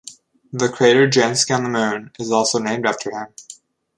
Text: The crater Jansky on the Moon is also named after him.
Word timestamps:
The 0.51 0.67
crater 0.67 1.07
Jansky 1.07 1.55
on 1.55 1.61
the 1.61 1.69
Moon 1.69 2.11
is 2.17 2.31
also 2.31 2.57
named 2.57 2.87
after 2.87 3.11
him. 3.11 3.27